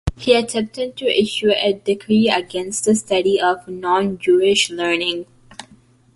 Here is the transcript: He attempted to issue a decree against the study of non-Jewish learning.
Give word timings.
He 0.17 0.33
attempted 0.33 0.97
to 0.97 1.05
issue 1.05 1.51
a 1.51 1.73
decree 1.73 2.27
against 2.27 2.85
the 2.85 2.95
study 2.95 3.39
of 3.39 3.67
non-Jewish 3.67 4.71
learning. 4.71 5.27